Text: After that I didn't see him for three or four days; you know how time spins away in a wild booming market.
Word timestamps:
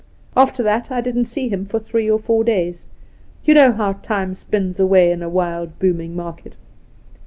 After 0.35 0.63
that 0.63 0.89
I 0.89 0.99
didn't 0.99 1.25
see 1.25 1.47
him 1.47 1.63
for 1.63 1.77
three 1.79 2.09
or 2.09 2.17
four 2.17 2.43
days; 2.43 2.87
you 3.45 3.53
know 3.53 3.71
how 3.71 3.93
time 3.93 4.33
spins 4.33 4.79
away 4.79 5.11
in 5.11 5.21
a 5.21 5.29
wild 5.29 5.77
booming 5.77 6.15
market. 6.15 6.55